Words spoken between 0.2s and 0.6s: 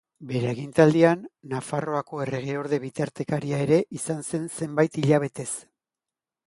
Bere